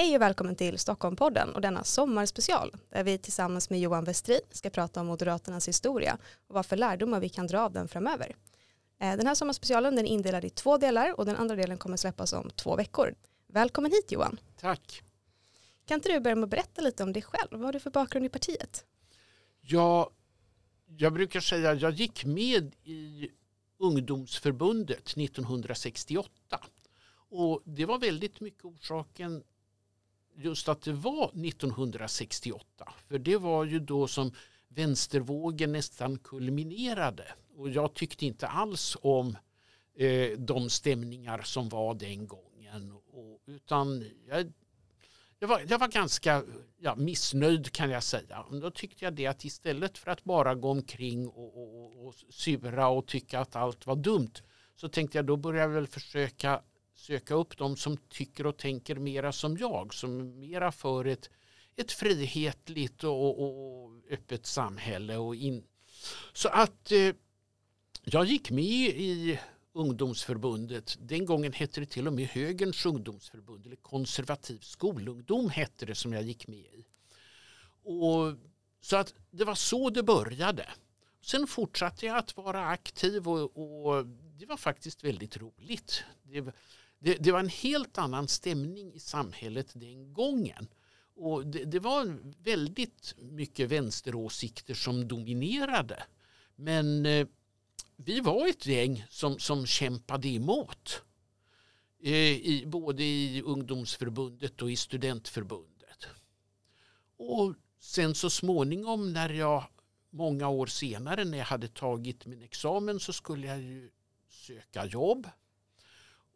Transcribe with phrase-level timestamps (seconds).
[0.00, 4.70] Hej och välkommen till Stockholmpodden och denna sommarspecial där vi tillsammans med Johan Westrin ska
[4.70, 8.36] prata om Moderaternas historia och vad för lärdomar vi kan dra av den framöver.
[9.00, 11.96] Eh, den här sommarspecialen den är indelad i två delar och den andra delen kommer
[11.96, 13.14] släppas om två veckor.
[13.46, 14.40] Välkommen hit Johan.
[14.60, 15.02] Tack.
[15.84, 17.48] Kan inte du börja med att berätta lite om dig själv?
[17.50, 18.84] Vad har du för bakgrund i partiet?
[19.60, 20.10] Ja,
[20.86, 23.28] jag brukar säga att jag gick med i
[23.78, 26.30] ungdomsförbundet 1968.
[27.30, 29.42] Och det var väldigt mycket orsaken
[30.38, 32.92] just att det var 1968.
[33.08, 34.32] För det var ju då som
[34.68, 37.24] vänstervågen nästan kulminerade.
[37.56, 39.36] Och jag tyckte inte alls om
[39.96, 42.92] eh, de stämningar som var den gången.
[42.92, 44.52] Och, utan jag,
[45.38, 46.42] jag, var, jag var ganska
[46.78, 48.40] ja, missnöjd kan jag säga.
[48.40, 52.14] Och då tyckte jag det att istället för att bara gå omkring och, och, och
[52.30, 54.34] sura och tycka att allt var dumt
[54.76, 56.62] så tänkte jag då börjar jag väl försöka
[56.98, 61.30] söka upp de som tycker och tänker mera som jag, som är mera för ett,
[61.76, 65.16] ett frihetligt och, och öppet samhälle.
[65.16, 65.64] Och in.
[66.32, 67.14] Så att eh,
[68.04, 69.38] jag gick med i
[69.72, 70.96] ungdomsförbundet.
[71.00, 76.12] Den gången hette det till och med Högerns ungdomsförbund, eller konservativ skolungdom hette det som
[76.12, 76.86] jag gick med i.
[77.82, 78.34] Och,
[78.80, 80.68] så att det var så det började.
[81.22, 84.06] Sen fortsatte jag att vara aktiv och, och
[84.38, 86.04] det var faktiskt väldigt roligt.
[86.22, 86.52] Det,
[86.98, 90.68] det, det, var en helt annan stämning i samhället den gången.
[91.16, 96.02] Och det, det, var väldigt mycket vänsteråsikter som dominerade.
[96.56, 97.26] Men eh,
[97.96, 101.02] vi var ett gäng som, som kämpade emot.
[102.02, 106.06] Eh, i, både i ungdomsförbundet och i studentförbundet.
[107.16, 109.64] Och sen så småningom när jag
[110.10, 113.90] många år senare när jag hade tagit min examen så skulle jag ju
[114.28, 115.28] söka jobb.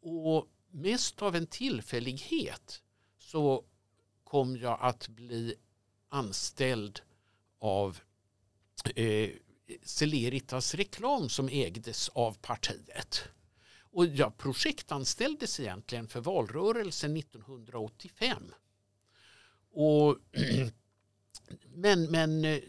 [0.01, 2.83] Och mest av en tillfällighet
[3.19, 3.65] så
[4.25, 5.55] kom jag att bli
[6.09, 7.01] anställd
[7.59, 7.99] av
[8.95, 9.31] eh,
[9.83, 13.23] Celeritas reklam som ägdes av partiet.
[13.81, 18.53] Och jag projektanställdes egentligen för valrörelsen 1985.
[19.73, 20.19] Och,
[21.75, 22.61] men, men eh,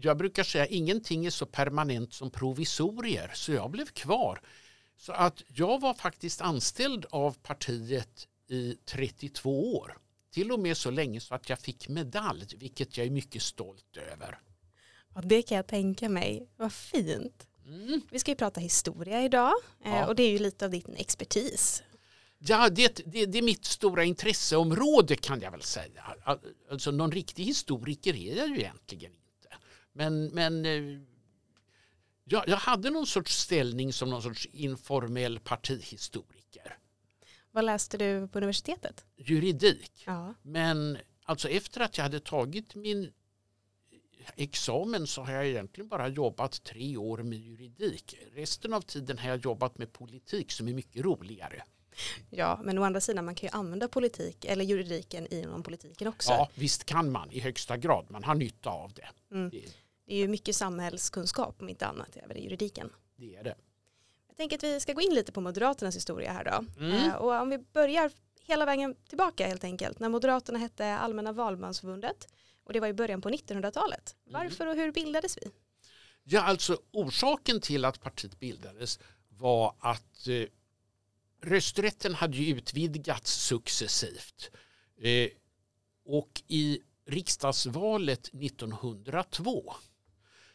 [0.00, 4.40] jag brukar säga att ingenting är så permanent som provisorier så jag blev kvar
[4.98, 9.98] så att jag var faktiskt anställd av partiet i 32 år.
[10.30, 13.96] Till och med så länge så att jag fick medalj, vilket jag är mycket stolt
[14.12, 14.38] över.
[15.14, 16.48] Ja, det kan jag tänka mig.
[16.56, 17.48] Vad fint.
[17.66, 18.00] Mm.
[18.10, 19.52] Vi ska ju prata historia idag
[19.84, 20.06] eh, ja.
[20.06, 21.82] och det är ju lite av din expertis.
[22.38, 26.14] Ja, det, det, det, är mitt stora intresseområde kan jag väl säga.
[26.70, 29.56] Alltså, någon riktig historiker är jag ju egentligen inte.
[29.92, 31.00] Men, men eh,
[32.28, 36.78] jag, jag hade någon sorts ställning som någon sorts informell partihistoriker.
[37.50, 39.04] Vad läste du på universitetet?
[39.16, 40.02] Juridik.
[40.06, 40.34] Ja.
[40.42, 43.12] Men alltså efter att jag hade tagit min
[44.36, 48.14] examen så har jag egentligen bara jobbat tre år med juridik.
[48.34, 51.62] Resten av tiden har jag jobbat med politik som är mycket roligare.
[52.30, 56.30] Ja, men å andra sidan man kan ju använda politik eller juridiken inom politiken också.
[56.30, 58.06] Ja, visst kan man i högsta grad.
[58.10, 59.08] Man har nytta av det.
[59.34, 59.50] Mm.
[59.50, 59.74] det
[60.08, 62.92] det är ju mycket samhällskunskap om inte annat, även i juridiken.
[63.16, 63.54] Det är det.
[64.28, 66.84] Jag tänker att vi ska gå in lite på Moderaternas historia här då.
[66.84, 66.92] Mm.
[66.92, 68.10] Eh, och om vi börjar
[68.40, 72.28] hela vägen tillbaka helt enkelt, när Moderaterna hette Allmänna valmansförbundet
[72.64, 74.16] och det var i början på 1900-talet.
[74.26, 74.40] Mm.
[74.40, 75.50] Varför och hur bildades vi?
[76.24, 78.98] Ja, alltså orsaken till att partiet bildades
[79.28, 80.44] var att eh,
[81.42, 84.50] rösträtten hade ju utvidgats successivt.
[85.00, 85.28] Eh,
[86.04, 89.74] och i riksdagsvalet 1902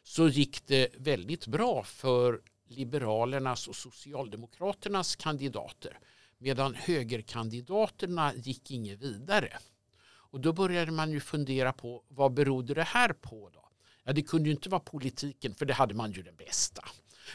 [0.03, 6.00] så gick det väldigt bra för Liberalernas och Socialdemokraternas kandidater
[6.38, 9.58] medan högerkandidaterna gick inget vidare.
[10.05, 13.70] Och då började man ju fundera på vad berodde det här på då?
[14.03, 16.84] Ja, det kunde ju inte vara politiken för det hade man ju det bästa.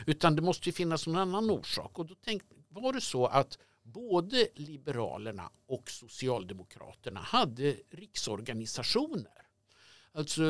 [0.07, 1.99] Utan det måste ju finnas någon annan orsak.
[1.99, 9.47] Och då tänkte, var det så att både Liberalerna och Socialdemokraterna hade riksorganisationer.
[10.13, 10.43] Alltså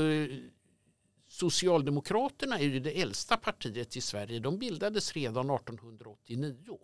[1.40, 4.38] Socialdemokraterna är ju det äldsta partiet i Sverige.
[4.38, 6.78] De bildades redan 1889.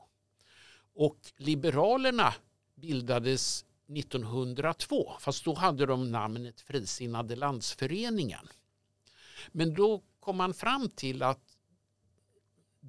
[0.94, 2.34] Och Liberalerna
[2.74, 8.48] bildades 1902, fast då hade de namnet Frisinnade landsföreningen.
[9.48, 11.53] Men då kom man fram till att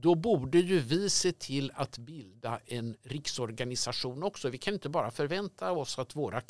[0.01, 4.49] då borde ju vi se till att bilda en riksorganisation också.
[4.49, 6.41] Vi kan inte bara förvänta oss att våra,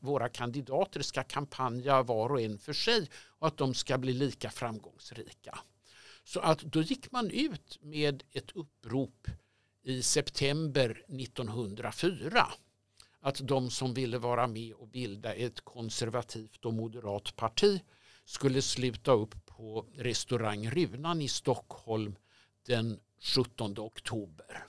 [0.00, 3.08] våra kandidater ska kampanja var och en för sig
[3.38, 5.58] och att de ska bli lika framgångsrika.
[6.24, 9.28] Så att då gick man ut med ett upprop
[9.82, 12.48] i september 1904
[13.20, 17.80] att de som ville vara med och bilda ett konservativt och moderat parti
[18.24, 22.16] skulle sluta upp på restaurang Runan i Stockholm
[22.66, 24.64] den 17 oktober.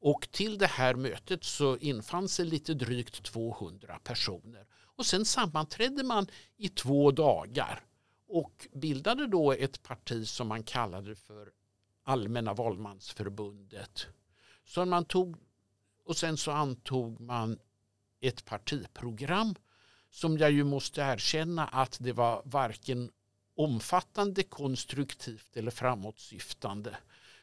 [0.00, 4.66] Och till det här mötet så infann sig lite drygt 200 personer.
[4.96, 6.26] Och sen sammanträdde man
[6.56, 7.84] i två dagar
[8.28, 11.52] och bildade då ett parti som man kallade för
[12.04, 14.06] Allmänna valmansförbundet.
[14.64, 15.36] Så man tog,
[16.04, 17.58] och sen så antog man
[18.20, 19.54] ett partiprogram
[20.10, 23.10] som jag ju måste erkänna att det var varken
[23.56, 26.96] omfattande, konstruktivt eller framåtsyftande.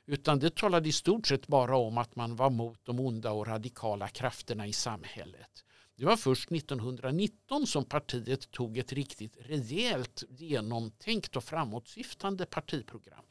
[0.08, 3.48] Utan det talade i stort sett bara om att man var mot de onda och
[3.48, 5.64] radikala krafterna i samhället.
[5.96, 13.26] Det var först 1919 som partiet tog ett riktigt rejält genomtänkt och framåtsyftande partiprogram.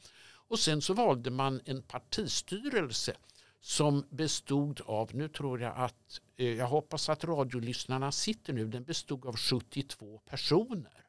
[0.47, 3.15] Och sen så valde man en partistyrelse
[3.61, 8.83] som bestod av, nu tror jag att, eh, jag hoppas att radiolyssnarna sitter nu, den
[8.83, 11.04] bestod av 72 personer.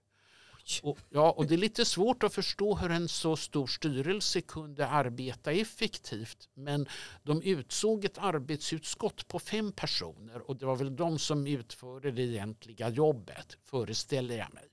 [0.82, 4.86] Och, ja, och det är lite svårt att förstå hur en så stor styrelse kunde
[4.86, 6.48] arbeta effektivt.
[6.54, 6.88] Men
[7.22, 12.22] de utsåg ett arbetsutskott på fem personer och det var väl de som utförde det
[12.22, 14.64] egentliga jobbet, föreställer jag mig.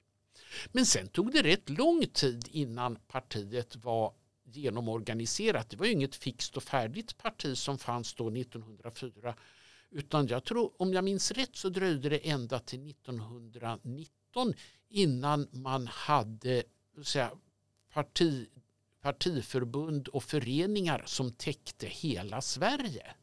[0.72, 4.14] Men sen tog det rätt lång tid innan partiet var
[4.44, 5.70] genomorganiserat.
[5.70, 9.36] Det var ju inget fixt och färdigt parti som fanns då 1904.
[9.90, 14.54] Utan jag tror, om jag minns rätt så dröjde det ända till 1919
[14.94, 16.64] innan man hade
[17.04, 17.32] säga,
[17.94, 18.48] parti,
[19.02, 23.14] partiförbund och föreningar som täckte hela Sverige.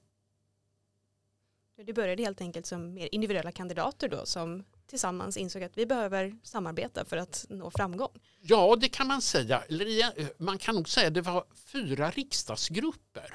[1.84, 6.38] Det började helt enkelt som mer individuella kandidater då som tillsammans insåg att vi behöver
[6.42, 8.20] samarbeta för att nå framgång.
[8.40, 9.62] Ja, det kan man säga.
[10.38, 13.34] Man kan nog säga att det var fyra riksdagsgrupper.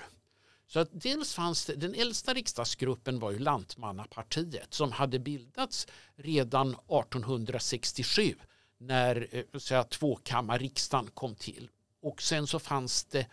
[0.67, 6.69] Så att dels fanns det, den äldsta riksdagsgruppen var ju Lantmannapartiet som hade bildats redan
[6.69, 8.35] 1867
[8.77, 11.69] när eh, säga, tvåkammarriksdagen kom till.
[12.01, 13.27] Och sen så fanns det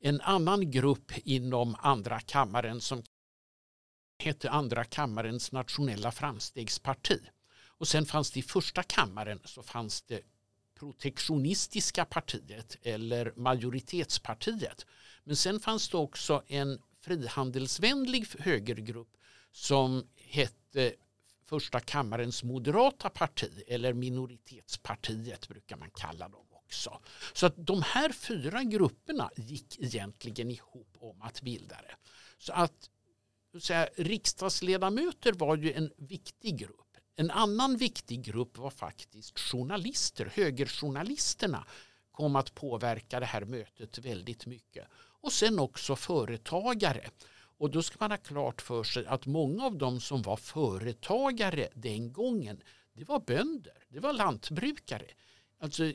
[0.00, 3.02] en annan grupp inom andra kammaren som
[4.18, 7.20] hette andra kammarens nationella framstegsparti.
[7.78, 10.20] Och sen fanns det i första kammaren så fanns det
[10.78, 14.86] protektionistiska partiet eller majoritetspartiet.
[15.24, 19.08] Men sen fanns det också en frihandelsvänlig högergrupp
[19.52, 20.94] som hette
[21.44, 27.00] första kammarens moderata parti eller minoritetspartiet brukar man kalla dem också.
[27.32, 31.96] Så att de här fyra grupperna gick egentligen ihop om att bilda det.
[32.38, 32.90] Så att
[33.60, 36.87] säga, riksdagsledamöter var ju en viktig grupp.
[37.20, 40.32] En annan viktig grupp var faktiskt journalister.
[40.34, 41.66] Högerjournalisterna
[42.10, 44.88] kom att påverka det här mötet väldigt mycket.
[44.94, 47.10] Och sen också företagare.
[47.58, 51.68] Och då ska man ha klart för sig att många av dem som var företagare
[51.74, 52.62] den gången
[52.92, 55.06] det var bönder, det var lantbrukare.
[55.58, 55.92] Alltså,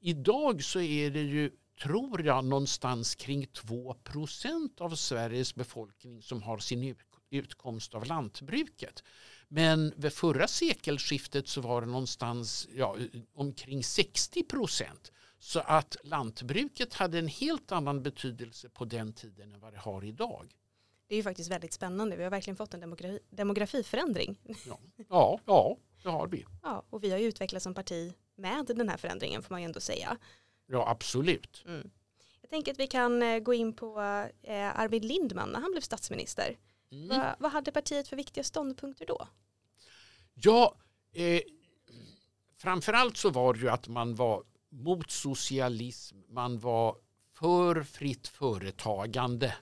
[0.00, 1.50] idag så är det ju,
[1.82, 6.96] tror jag, någonstans kring 2 procent av Sveriges befolkning som har sin
[7.30, 9.02] utkomst av lantbruket.
[9.48, 12.96] Men vid förra sekelskiftet så var det någonstans ja,
[13.34, 15.12] omkring 60 procent.
[15.38, 20.04] Så att lantbruket hade en helt annan betydelse på den tiden än vad det har
[20.04, 20.46] idag.
[21.08, 22.16] Det är ju faktiskt väldigt spännande.
[22.16, 24.38] Vi har verkligen fått en demografi, demografiförändring.
[24.66, 24.78] Ja.
[25.08, 26.44] ja, ja, det har vi.
[26.62, 29.64] Ja, och vi har ju utvecklats som parti med den här förändringen får man ju
[29.64, 30.16] ändå säga.
[30.66, 31.64] Ja, absolut.
[31.66, 31.90] Mm.
[32.40, 34.00] Jag tänker att vi kan eh, gå in på
[34.42, 36.56] eh, Arvid Lindman när han blev statsminister.
[36.90, 37.08] Mm.
[37.08, 39.28] Va, vad hade partiet för viktiga ståndpunkter då?
[40.34, 40.76] Ja,
[41.12, 41.40] eh,
[42.56, 46.96] framförallt så var det ju att man var mot socialism, man var
[47.34, 49.54] för fritt företagande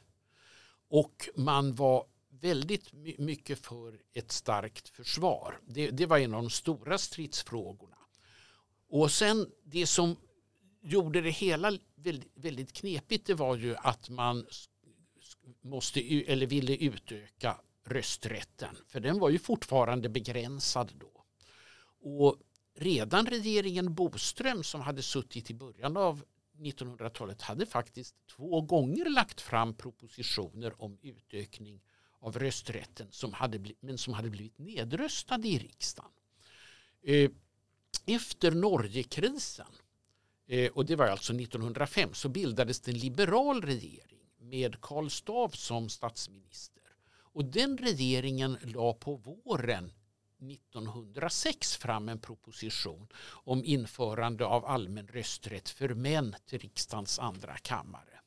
[0.89, 5.61] och man var väldigt mycket för ett starkt försvar.
[5.67, 7.97] Det, det, var en av de stora stridsfrågorna.
[8.89, 10.17] Och sen det som
[10.83, 14.47] gjorde det hela väldigt, väldigt knepigt det var ju att man
[15.61, 18.77] måste, eller ville utöka rösträtten.
[18.87, 21.25] För den var ju fortfarande begränsad då.
[22.11, 22.37] Och
[22.75, 26.25] redan regeringen Boström som hade suttit i början av
[26.59, 31.81] 1900-talet hade faktiskt två gånger lagt fram propositioner om utökning
[32.21, 36.11] av rösträtten som hade men som hade blivit nedröstade i riksdagen.
[37.03, 37.31] Eh,
[38.07, 39.67] efter Norgekrisen,
[40.47, 45.55] eh, och det var alltså 1905, så bildades det en liberal regering med Karl Staaff
[45.57, 46.83] som statsminister.
[47.17, 49.93] Och den regeringen la på våren
[50.53, 58.21] 1906 fram en proposition om införande av allmän rösträtt för män till riksdagens andra kammare.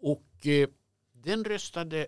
[0.00, 0.68] Och eh,
[1.12, 2.06] den röstade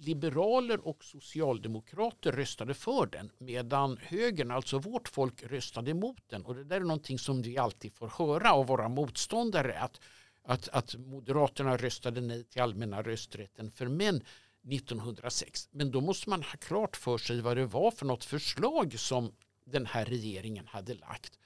[0.00, 6.44] liberaler och socialdemokrater röstade för den medan högern, alltså vårt folk, röstade emot den.
[6.44, 10.00] Och det där är någonting som vi alltid får höra av våra motståndare att,
[10.48, 14.22] att, att Moderaterna röstade nej till allmänna rösträtten för män
[14.70, 15.68] 1906.
[15.72, 19.32] Men då måste man ha klart för sig vad det var för något förslag som
[19.64, 21.38] den här regeringen hade lagt.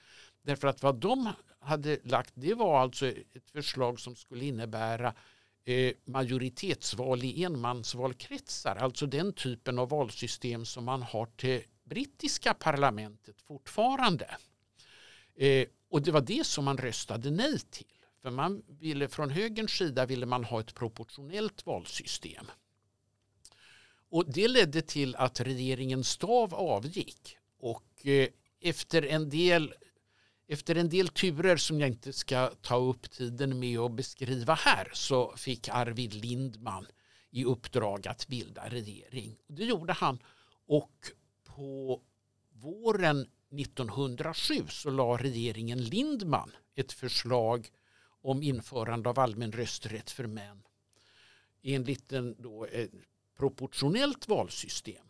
[0.42, 5.14] Därför att vad de hade lagt det var alltså ett förslag som skulle innebära
[5.64, 8.76] eh, majoritetsval i enmansvalkretsar.
[8.76, 14.37] Alltså den typen av valsystem som man har till brittiska parlamentet fortfarande.
[15.37, 17.87] Eh, och det var det som man röstade nej till.
[18.23, 22.47] För man ville, från högerns sida ville man ha ett proportionellt valsystem.
[24.11, 27.37] Och det ledde till att regeringen Stav avgick.
[27.59, 28.29] Och eh,
[28.61, 29.75] efter en del
[30.49, 34.91] efter en del turer som jag inte ska ta upp tiden med att beskriva här
[34.93, 36.87] så fick Arvid Lindman
[37.31, 39.37] i uppdrag att bilda regering.
[39.47, 40.19] Det gjorde han
[40.67, 41.11] och
[41.45, 42.02] på
[42.52, 43.26] våren
[43.61, 47.71] 1907 så la regeringen Lindman ett förslag
[48.23, 50.62] om införande av allmän rösträtt för män
[51.62, 52.91] enligt en då, ett
[53.38, 55.07] proportionellt valsystem.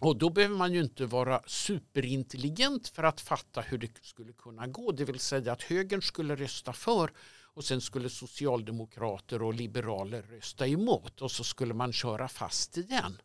[0.00, 4.66] Och då behöver man ju inte vara superintelligent för att fatta hur det skulle kunna
[4.66, 4.92] gå.
[4.92, 7.10] Det vill säga att högern skulle rösta för
[7.54, 13.22] och sen skulle socialdemokrater och liberaler rösta emot och så skulle man köra fast igen.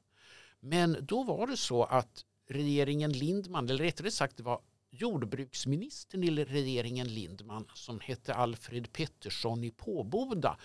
[0.60, 4.62] Men då var det så att regeringen Lindman, eller rättare sagt det var
[5.02, 10.58] jordbruksministern i regeringen Lindman som hette Alfred Pettersson i Påboda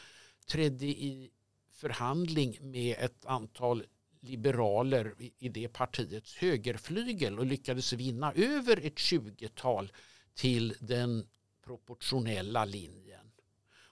[0.47, 1.31] trädde i
[1.73, 3.85] förhandling med ett antal
[4.21, 9.93] liberaler i det partiets högerflygel och lyckades vinna över ett tjugotal
[10.35, 11.27] till den
[11.65, 13.33] proportionella linjen.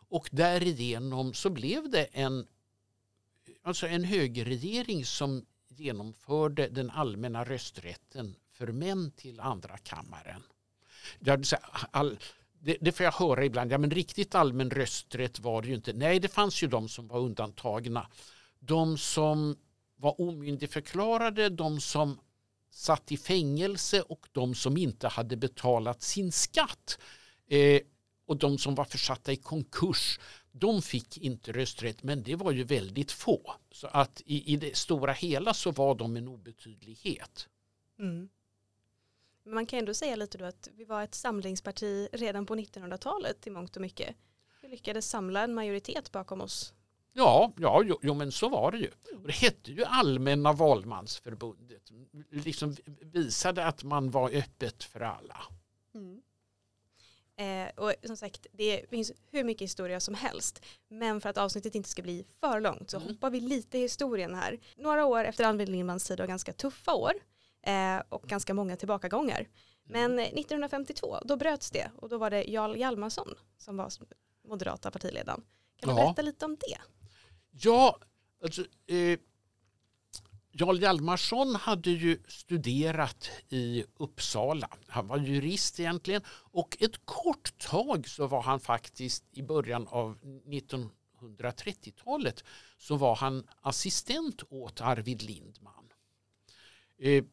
[0.09, 2.47] Och därigenom så blev det en,
[3.62, 10.43] alltså en högerregering som genomförde den allmänna rösträtten för män till andra kammaren.
[11.90, 12.19] All,
[12.59, 15.93] det, det får jag höra ibland, ja men riktigt allmän rösträtt var det ju inte.
[15.93, 18.07] Nej, det fanns ju de som var undantagna.
[18.59, 19.57] De som
[19.97, 22.21] var omyndigförklarade, de som
[22.71, 26.99] satt i fängelse och de som inte hade betalat sin skatt.
[27.49, 27.81] Eh,
[28.26, 30.21] och de som var försatta i konkurs,
[30.52, 33.55] de fick inte rösträtt, men det var ju väldigt få.
[33.73, 37.49] Så att i, i det stora hela så var de en obetydlighet.
[37.99, 38.29] Mm.
[39.50, 43.47] Men man kan ändå säga lite då att vi var ett samlingsparti redan på 1900-talet
[43.47, 44.16] i mångt och mycket.
[44.62, 46.75] Vi lyckades samla en majoritet bakom oss
[47.12, 48.90] Ja, ja jo, jo, men så var det ju.
[49.21, 51.83] Och det hette ju Allmänna valmansförbundet.
[52.30, 55.37] Liksom visade att man var öppet för alla.
[55.95, 56.23] Mm.
[57.37, 60.64] Eh, och som sagt, det finns hur mycket historia som helst.
[60.88, 63.09] Men för att avsnittet inte ska bli för långt så mm.
[63.09, 64.59] hoppar vi lite i historien här.
[64.76, 67.12] Några år efter Alvin Lindmans tid var ganska tuffa år
[68.09, 69.49] och ganska många tillbakagångar.
[69.85, 73.90] Men 1952, då bröts det och då var det Jarl Hjalmarsson som var
[74.49, 75.43] moderata partiledaren.
[75.81, 76.07] Kan du ja.
[76.07, 76.79] berätta lite om det?
[77.50, 77.99] Ja,
[78.43, 79.19] alltså, eh,
[80.52, 84.69] Jarl Hjalmarsson hade ju studerat i Uppsala.
[84.88, 90.19] Han var jurist egentligen och ett kort tag så var han faktiskt i början av
[90.47, 92.45] 1930-talet
[92.79, 95.93] så var han assistent åt Arvid Lindman.
[96.99, 97.25] Eh,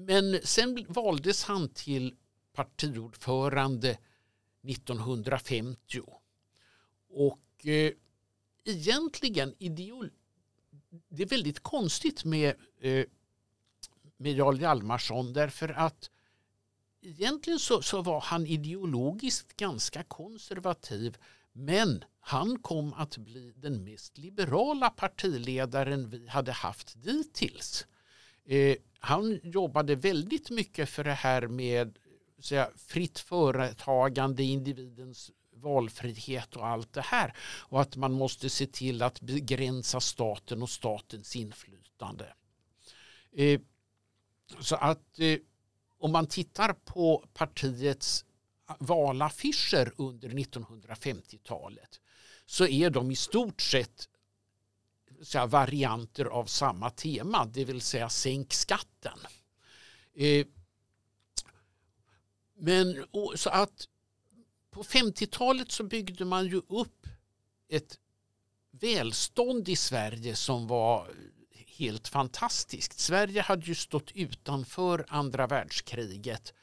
[0.00, 2.14] men sen valdes han till
[2.52, 3.98] partiordförande
[4.68, 6.00] 1950
[7.08, 7.92] och eh,
[8.64, 10.10] egentligen ideol...
[11.08, 13.04] Det är väldigt konstigt med, eh,
[14.16, 16.10] med Jarl Hjalmarsson därför att
[17.02, 21.16] egentligen så, så var han ideologiskt ganska konservativ
[21.52, 27.86] men han kom att bli den mest liberala partiledaren vi hade haft dittills.
[28.44, 31.98] Eh, han jobbade väldigt mycket för det här med
[32.40, 37.36] säga, fritt företagande, individens valfrihet och allt det här.
[37.40, 42.34] Och att man måste se till att begränsa staten och statens inflytande.
[43.32, 43.60] Eh,
[44.60, 45.38] så att eh,
[45.98, 48.24] om man tittar på partiets
[48.78, 52.00] valaffischer under 1950-talet
[52.46, 54.08] så är de i stort sett
[55.22, 59.18] säga, varianter av samma tema, det vill säga sänk skatten.
[60.16, 60.46] Eh,
[62.56, 63.04] men
[63.36, 63.88] så att
[64.70, 67.06] på 50-talet så byggde man ju upp
[67.68, 67.98] ett
[68.70, 71.10] välstånd i Sverige som var
[71.66, 72.98] helt fantastiskt.
[72.98, 76.54] Sverige hade ju stått utanför andra världskriget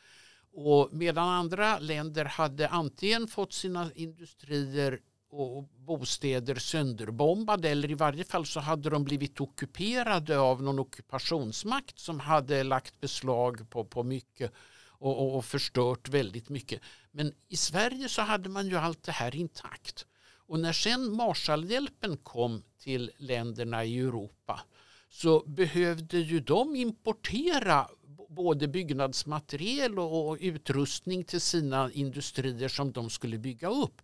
[0.54, 5.00] och medan andra länder hade antingen fått sina industrier
[5.30, 12.00] och bostäder sönderbombade eller i varje fall så hade de blivit ockuperade av någon ockupationsmakt
[12.00, 14.52] som hade lagt beslag på, på mycket
[15.00, 16.82] och, och, och förstört väldigt mycket.
[17.12, 20.06] Men i Sverige så hade man ju allt det här intakt.
[20.48, 24.62] Och när sen Marshallhjälpen kom till länderna i Europa
[25.10, 27.88] så behövde ju de importera
[28.30, 34.02] både byggnadsmateriel och utrustning till sina industrier som de skulle bygga upp.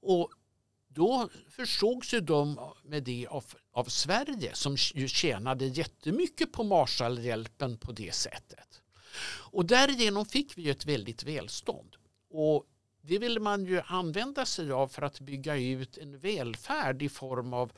[0.00, 0.30] Och
[0.96, 7.78] då försågs ju de med det av, av Sverige som ju tjänade jättemycket på Marshallhjälpen
[7.78, 8.82] på det sättet.
[9.52, 11.96] Och därigenom fick vi ett väldigt välstånd.
[12.30, 12.66] Och
[13.02, 17.52] det ville man ju använda sig av för att bygga ut en välfärd i form
[17.52, 17.72] av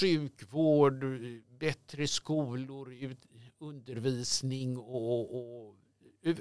[0.00, 1.04] sjukvård,
[1.58, 3.16] bättre skolor,
[3.58, 5.76] undervisning och, och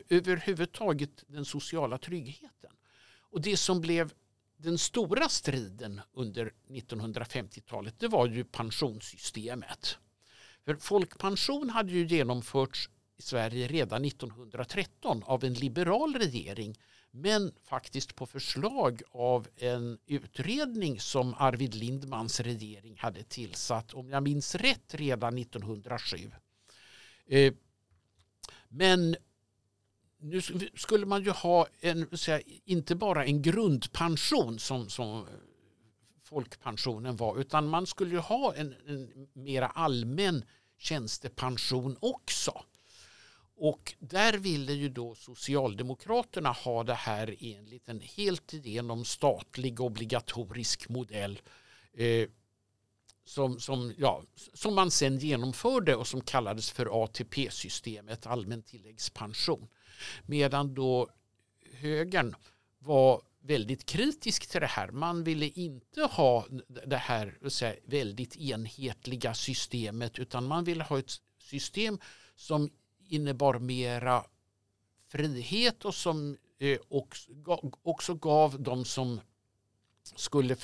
[0.09, 2.71] överhuvudtaget den sociala tryggheten.
[3.19, 4.13] Och det som blev
[4.61, 9.97] den stora striden under 1950-talet det var ju pensionssystemet.
[10.65, 16.77] För folkpension hade ju genomförts i Sverige redan 1913 av en liberal regering
[17.11, 24.23] men faktiskt på förslag av en utredning som Arvid Lindmans regering hade tillsatt, om jag
[24.23, 26.31] minns rätt, redan 1907.
[27.27, 27.53] Eh,
[28.69, 29.15] men
[30.21, 30.41] nu
[30.75, 35.33] skulle man ju ha en, säga, inte bara en grundpension som, som eh,
[36.23, 40.45] folkpensionen var, utan man skulle ju ha en, en mera allmän
[40.77, 42.63] tjänstepension också.
[43.55, 50.89] Och där ville ju då Socialdemokraterna ha det här enligt en helt igenom statlig obligatorisk
[50.89, 51.41] modell
[51.93, 52.29] eh,
[53.25, 54.23] som, som, ja,
[54.53, 59.67] som man sen genomförde och som kallades för ATP-systemet, allmän tilläggspension.
[60.25, 61.09] Medan då
[61.73, 62.35] högern
[62.79, 64.91] var väldigt kritisk till det här.
[64.91, 66.45] Man ville inte ha
[66.85, 71.99] det här säga, väldigt enhetliga systemet utan man ville ha ett system
[72.35, 72.69] som
[73.09, 74.25] innebar mera
[75.07, 76.79] frihet och som eh,
[77.83, 79.21] också gav de som
[80.15, 80.55] skulle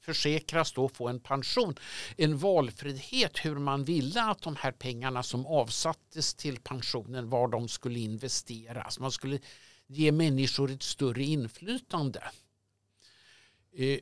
[0.00, 1.74] försäkras då få en pension.
[2.16, 7.68] En valfrihet hur man ville att de här pengarna som avsattes till pensionen var de
[7.68, 8.98] skulle investeras.
[8.98, 9.38] Man skulle
[9.86, 12.22] ge människor ett större inflytande.
[13.76, 13.98] Eh,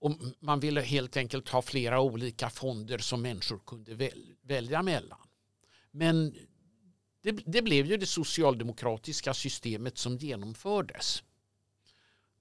[0.00, 4.10] och man ville helt enkelt ha flera olika fonder som människor kunde
[4.42, 5.18] välja mellan.
[5.90, 6.34] Men
[7.22, 11.22] det, det blev ju det socialdemokratiska systemet som genomfördes.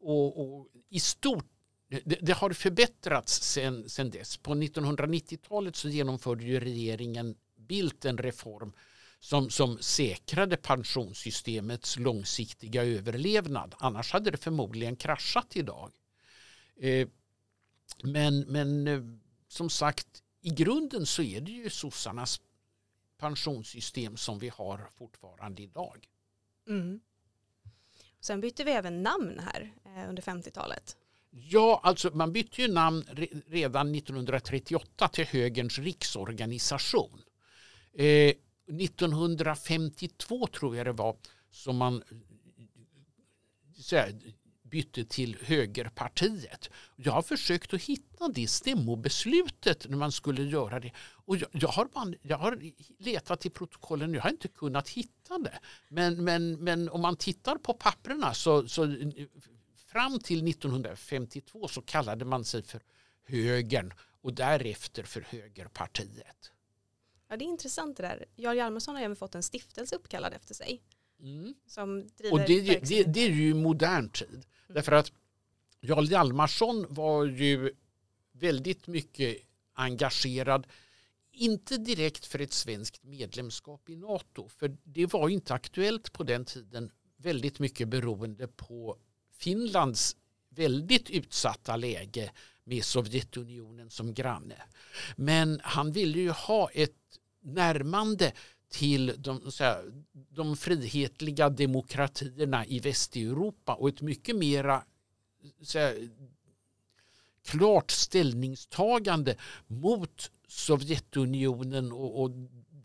[0.07, 1.45] Och, och i stort
[1.89, 4.37] det, det, har förbättrats sen, sen dess.
[4.37, 8.73] På 1990-talet så genomförde ju regeringen Bildt en reform
[9.19, 13.75] som, som säkrade pensionssystemets långsiktiga överlevnad.
[13.77, 15.91] Annars hade det förmodligen kraschat idag.
[16.79, 17.07] Eh,
[18.03, 19.01] men, men eh,
[19.47, 22.41] som sagt, i grunden så är det ju sossarnas
[23.17, 26.07] pensionssystem som vi har fortfarande idag.
[26.67, 26.99] Mm.
[28.27, 30.97] Sen bytte vi även namn här eh, under 50-talet.
[31.29, 33.03] Ja, alltså man bytte ju namn
[33.47, 37.21] redan 1938 till Högerns riksorganisation.
[37.93, 38.33] Eh,
[38.67, 41.15] 1952 tror jag det var
[41.51, 42.03] som man
[43.91, 44.13] här,
[44.69, 46.69] bytte till Högerpartiet.
[46.95, 50.91] Jag har försökt att hitta det stämmobeslutet när man skulle göra det.
[51.25, 55.37] Och jag, jag, har, bara, jag har letat i protokollen, jag har inte kunnat hitta
[55.37, 55.59] det.
[55.89, 59.11] Men, men, men om man tittar på papperna så, så
[59.75, 62.81] fram till 1952 så kallade man sig för
[63.25, 66.51] högern och därefter för högerpartiet.
[67.29, 68.25] Ja, det är intressant det där.
[68.35, 70.81] Jarl Hjalmarsson har även fått en stiftelse uppkallad efter sig.
[71.19, 71.53] Mm.
[71.67, 74.29] Som och det, det, det, är ju modern tid.
[74.29, 74.43] Mm.
[74.67, 75.11] Därför att
[75.81, 77.71] Jarl Hjalmarsson var ju
[78.31, 79.37] väldigt mycket
[79.73, 80.67] engagerad
[81.31, 86.45] inte direkt för ett svenskt medlemskap i NATO, för det var inte aktuellt på den
[86.45, 88.97] tiden, väldigt mycket beroende på
[89.31, 90.15] Finlands
[90.49, 92.31] väldigt utsatta läge
[92.63, 94.55] med Sovjetunionen som granne.
[95.15, 98.31] Men han ville ju ha ett närmande
[98.69, 104.83] till de, här, de frihetliga demokratierna i Västeuropa och ett mycket mera
[105.73, 106.09] här,
[107.45, 109.35] klart ställningstagande
[109.67, 112.31] mot Sovjetunionen och, och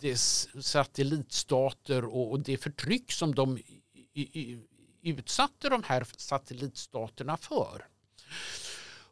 [0.00, 3.58] dess satellitstater och, och det förtryck som de
[4.12, 4.58] i, i,
[5.02, 7.86] utsatte de här satellitstaterna för.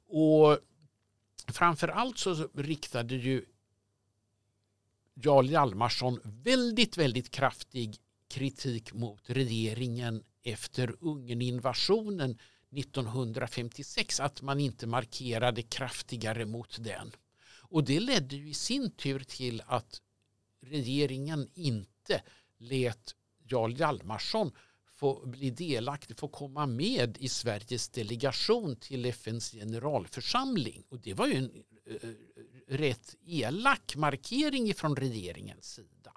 [0.08, 0.58] Och
[1.46, 3.44] framför allt så riktade ju
[5.22, 7.96] Jarl Hjalmarsson väldigt, väldigt kraftig
[8.28, 12.38] kritik mot regeringen efter Ungerninvasionen
[12.76, 17.12] 1956 att man inte markerade kraftigare mot den.
[17.62, 20.00] Och det ledde ju i sin tur till att
[20.60, 22.22] regeringen inte
[22.58, 23.14] lät
[23.48, 24.52] Jarl Hjalmarsson
[25.00, 30.84] få bli delaktig, få komma med i Sveriges delegation till FNs generalförsamling.
[30.88, 31.50] Och det var ju en
[31.86, 32.10] eh,
[32.70, 36.12] rätt elak markering från regeringens sida.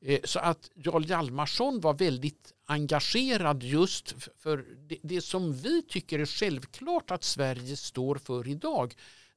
[0.00, 6.18] Eh, så att Jarl Hjalmarsson var väldigt engagerad just för det, det som vi tycker
[6.18, 8.94] är självklart att Sverige står för idag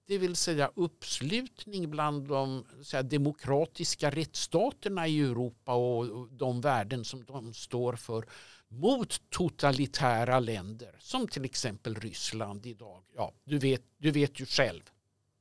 [0.07, 7.25] det vill säga uppslutning bland de här, demokratiska rättsstaterna i Europa och de värden som
[7.25, 8.25] de står för
[8.67, 13.03] mot totalitära länder som till exempel Ryssland idag.
[13.15, 14.81] Ja, du, vet, du vet ju själv.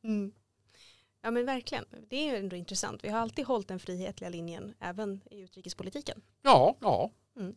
[0.04, 0.32] Mm.
[1.26, 3.04] Ja men verkligen, det är ändå intressant.
[3.04, 6.22] Vi har alltid hållit den frihetliga linjen även i utrikespolitiken.
[6.42, 7.10] Ja, ja.
[7.36, 7.56] Mm.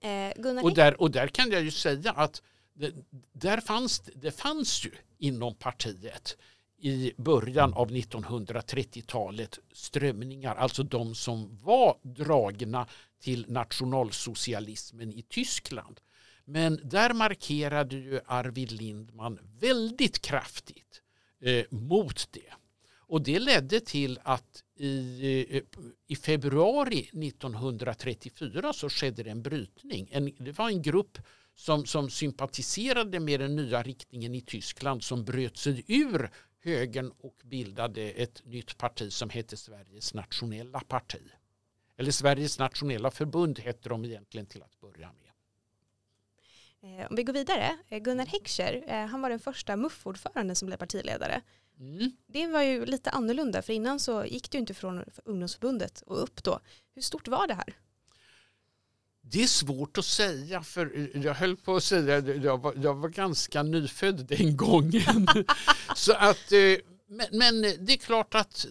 [0.00, 2.42] Eh, och, där, och där kan jag ju säga att
[2.74, 2.94] det,
[3.32, 6.36] där fanns, det fanns ju inom partiet
[6.78, 12.86] i början av 1930-talet strömningar, alltså de som var dragna
[13.20, 16.00] till nationalsocialismen i Tyskland.
[16.44, 21.02] Men där markerade ju Arvid Lindman väldigt kraftigt
[21.40, 22.52] eh, mot det.
[23.08, 25.62] Och det ledde till att i, eh,
[26.06, 30.08] i februari 1934 så skedde det en brytning.
[30.10, 31.18] En, det var en grupp
[31.54, 37.36] som, som sympatiserade med den nya riktningen i Tyskland som bröt sig ur högern och
[37.44, 41.22] bildade ett nytt parti som hette Sveriges nationella parti.
[41.96, 45.30] Eller Sveriges nationella förbund hette de egentligen till att börja med.
[47.00, 50.76] Eh, om vi går vidare, eh, Gunnar Heckscher, han var den första MUF-ordföranden som blev
[50.76, 51.42] partiledare.
[51.80, 52.12] Mm.
[52.26, 56.42] Det var ju lite annorlunda, för innan så gick du inte från ungdomsförbundet och upp
[56.44, 56.60] då.
[56.94, 57.76] Hur stort var det här?
[59.20, 63.08] Det är svårt att säga för jag höll på att säga jag var, jag var
[63.08, 65.26] ganska nyfödd den gången.
[65.96, 68.66] Så att, eh, men, men, det är klart att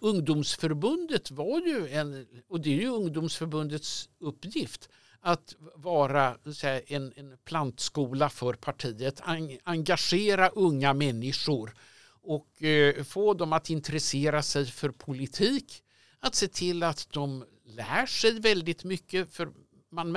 [0.00, 4.88] ungdomsförbundet var ju en, och det är ju ungdomsförbundets uppgift,
[5.20, 9.20] att vara här, en, en plantskola för partiet,
[9.64, 11.74] engagera unga människor
[12.22, 15.82] och eh, få dem att intressera sig för politik,
[16.18, 19.32] att se till att de lär sig väldigt mycket.
[19.32, 19.52] För
[19.90, 20.12] man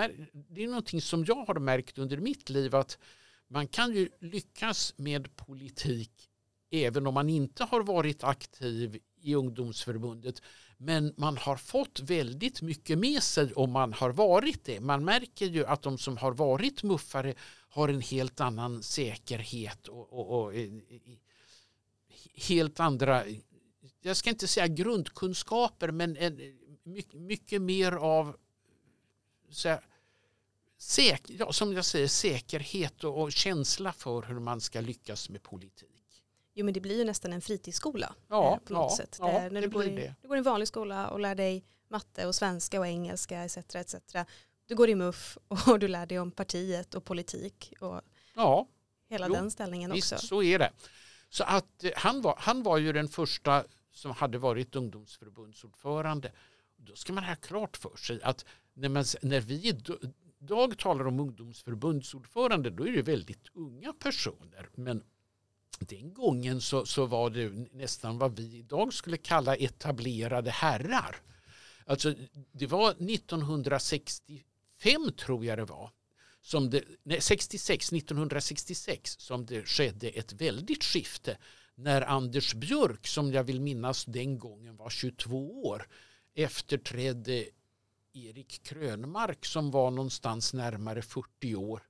[0.49, 2.97] det är någonting som jag har märkt under mitt liv att
[3.47, 6.29] man kan ju lyckas med politik
[6.73, 10.41] även om man inte har varit aktiv i ungdomsförbundet.
[10.83, 14.79] Men man har fått väldigt mycket med sig om man har varit det.
[14.79, 17.33] Man märker ju att de som har varit muffare
[17.69, 20.99] har en helt annan säkerhet och, och, och eh, eh,
[22.35, 23.23] helt andra,
[24.01, 26.39] jag ska inte säga grundkunskaper, men en,
[26.83, 28.37] mycket, mycket mer av
[29.49, 29.77] så
[30.77, 35.43] säk, ja, som jag säger, säkerhet och, och, känsla för hur man ska lyckas med
[35.43, 35.92] politik.
[36.53, 39.17] Jo men det blir ju nästan en fritidsskola ja, eh, på något ja, sätt.
[39.19, 42.27] Ja, när du, går i, du går i en vanlig skola och lär dig matte
[42.27, 43.57] och svenska och engelska etc.
[43.57, 43.95] etc.
[44.65, 45.37] Du går i MUF
[45.67, 48.01] och du lär dig om partiet och politik och
[48.35, 48.67] ja,
[49.09, 50.15] hela jo, den ställningen också.
[50.15, 50.71] Visst, så är det.
[51.29, 56.31] Så att eh, han var, han var ju den första som hade varit ungdomsförbundsordförande
[56.85, 59.79] då ska man ha klart för sig att när, man, när vi
[60.39, 64.69] idag talar om ungdomsförbundsordförande då är det väldigt unga personer.
[64.75, 65.03] Men
[65.79, 71.15] den gången så, så var det nästan vad vi idag skulle kalla etablerade herrar.
[71.85, 72.13] Alltså,
[72.51, 75.91] det var 1965 tror jag det var,
[76.41, 81.37] som det, nej, 66, 1966 som det skedde ett väldigt skifte
[81.75, 85.87] när Anders Björk, som jag vill minnas den gången var 22 år,
[86.35, 87.45] efterträdde
[88.13, 91.83] Erik Krönmark som var någonstans närmare 40 år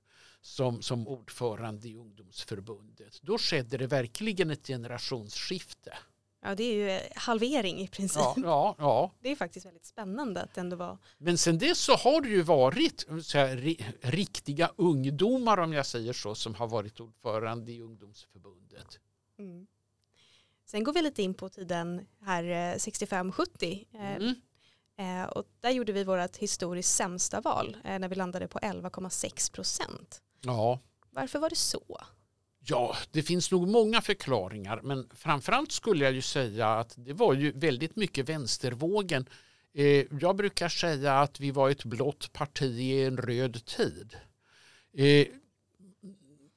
[0.44, 3.22] som, som ordförande i ungdomsförbundet.
[3.22, 5.98] Då skedde det verkligen ett generationsskifte.
[6.42, 8.22] Ja, det är ju halvering i princip.
[8.22, 9.12] Ja, ja, ja.
[9.20, 10.98] Det är faktiskt väldigt spännande att det ändå var.
[11.18, 13.56] Men sen dess så har det ju varit så här,
[14.00, 19.00] riktiga ungdomar om jag säger så som har varit ordförande i ungdomsförbundet.
[19.38, 19.66] Mm.
[20.66, 23.86] Sen går vi lite in på tiden här 65-70.
[23.92, 24.34] Eh, mm.
[24.96, 29.52] Eh, och där gjorde vi vårt historiskt sämsta val eh, när vi landade på 11,6
[29.52, 30.22] procent.
[30.44, 30.80] Ja.
[31.10, 32.00] Varför var det så?
[32.66, 37.34] Ja, det finns nog många förklaringar men framförallt skulle jag ju säga att det var
[37.34, 39.28] ju väldigt mycket vänstervågen.
[40.20, 44.16] Jag brukar säga att vi var ett blått parti i en röd tid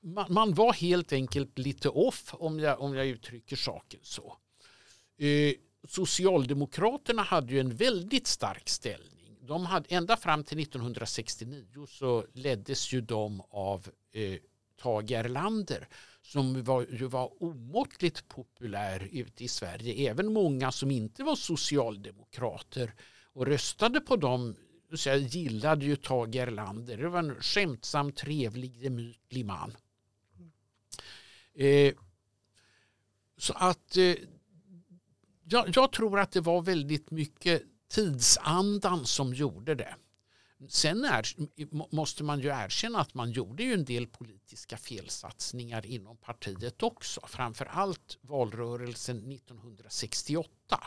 [0.08, 4.38] man, man, var helt enkelt lite off om jag, om jag uttrycker saken så.
[5.18, 5.54] Eh,
[5.88, 9.17] Socialdemokraterna hade ju en väldigt stark ställning
[9.48, 14.40] de hade, ända fram till 1969 så leddes ju de av eh,
[14.82, 15.88] Tage Erlander
[16.22, 20.10] som var, ju var omåttligt populär ute i Sverige.
[20.12, 22.94] Även många som inte var socialdemokrater
[23.34, 24.56] och röstade på dem
[24.94, 26.98] så jag gillade ju Tage Erlander.
[26.98, 29.78] Det var en skämtsam, trevlig, gemytlig man.
[31.54, 31.94] Eh,
[33.38, 34.16] så att eh,
[35.44, 39.96] jag, jag, tror att det var väldigt mycket tidsandan som gjorde det.
[40.70, 41.26] Sen är,
[41.96, 47.22] måste man ju erkänna att man gjorde ju en del politiska felsatsningar inom partiet också.
[47.28, 50.84] Framför allt valrörelsen 1968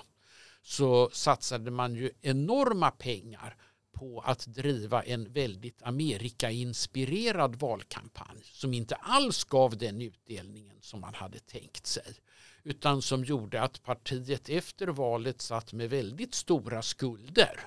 [0.63, 3.57] så satsade man ju enorma pengar
[3.93, 11.15] på att driva en väldigt Amerikainspirerad valkampanj som inte alls gav den utdelningen som man
[11.15, 12.15] hade tänkt sig
[12.64, 17.61] utan som gjorde att partiet efter valet satt med väldigt stora skulder.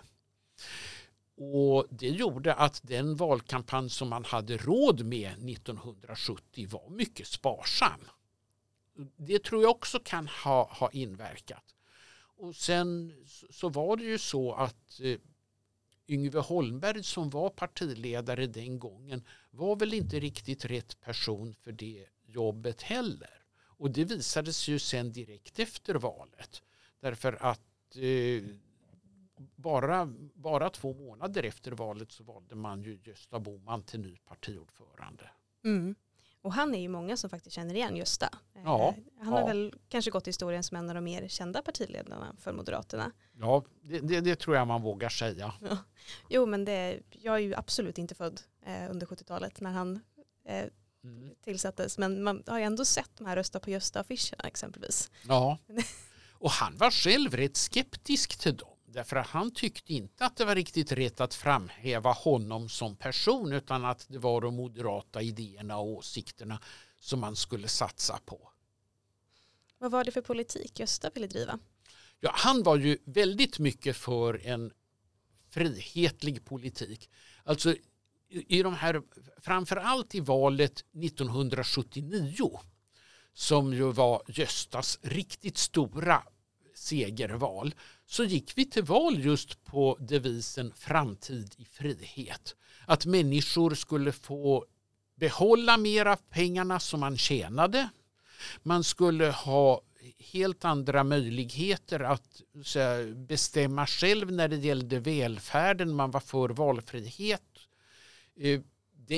[1.37, 7.99] Och det gjorde att den valkampanj som man hade råd med 1970 var mycket sparsam.
[9.17, 11.75] Det tror jag också kan ha, ha inverkat.
[12.37, 13.13] Och sen
[13.49, 15.17] så var det ju så att eh,
[16.07, 22.05] Yngve Holmberg som var partiledare den gången var väl inte riktigt rätt person för det
[22.25, 23.42] jobbet heller.
[23.83, 26.61] Och det visade sig ju sen direkt efter valet.
[26.99, 28.43] Därför att eh,
[29.55, 35.29] bara, bara två månader efter valet så valde man ju Gösta Boman till ny partiordförande.
[35.63, 35.95] Mm.
[36.41, 38.29] Och han är ju många som faktiskt känner igen Gösta.
[38.53, 41.61] Ja, eh, han har väl kanske gått i historien som en av de mer kända
[41.61, 43.11] partiledarna för Moderaterna.
[43.39, 45.53] Ja, det, det, det tror jag man vågar säga.
[45.61, 45.77] Ja.
[46.29, 49.99] Jo, men det, jag är ju absolut inte född eh, under 70-talet när han
[50.45, 50.65] eh,
[51.03, 51.35] mm.
[51.43, 51.97] tillsattes.
[51.97, 55.11] Men man har ju ändå sett de här rösta på Gösta-affischerna exempelvis.
[55.27, 55.57] Ja,
[56.31, 58.69] och han var själv rätt skeptisk till dem.
[58.85, 63.53] Därför att han tyckte inte att det var riktigt rätt att framhäva honom som person
[63.53, 66.59] utan att det var de moderata idéerna och åsikterna
[66.99, 68.49] som man skulle satsa på.
[69.77, 71.59] Vad var det för politik Gösta ville driva?
[72.19, 74.71] Ja, han var ju väldigt mycket för en
[75.49, 77.09] frihetlig politik.
[77.43, 77.75] Alltså
[78.33, 79.01] i de här,
[79.41, 82.59] framförallt i valet 1979
[83.33, 86.23] som ju var Göstas riktigt stora
[86.75, 92.55] segerval så gick vi till val just på devisen framtid i frihet.
[92.85, 94.65] Att människor skulle få
[95.15, 97.89] behålla mer av pengarna som man tjänade.
[98.63, 99.81] Man skulle ha
[100.19, 102.41] helt andra möjligheter att
[103.15, 105.95] bestämma själv när det gällde välfärden.
[105.95, 107.41] Man var för valfrihet.
[108.39, 108.61] Eh,
[109.07, 109.15] det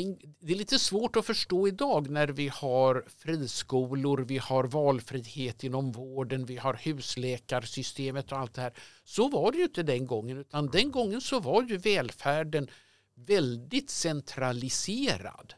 [0.54, 6.45] är lite svårt att förstå idag när vi har friskolor, vi har valfrihet inom vården,
[6.45, 8.73] vi har husläkarsystemet och allt det här.
[9.04, 12.67] Så var det ju inte den gången utan den gången så var ju välfärden
[13.15, 15.54] väldigt centraliserad.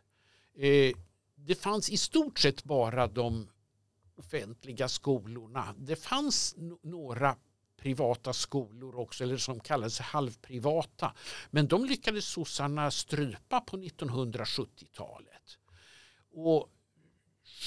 [0.58, 0.96] Eh,
[1.36, 3.50] det fanns i stort sett bara de
[4.16, 5.76] offentliga skolorna.
[5.78, 7.36] Det fanns några
[7.78, 11.14] privata skolor också, eller som kallades halvprivata.
[11.50, 15.58] Men de lyckades sossarna strypa på 1970-talet.
[16.34, 16.70] Och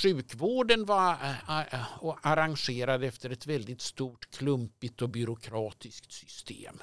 [0.02, 6.82] sjukvården var eh, eh, arrangerad efter ett väldigt stort klumpigt och byråkratiskt system.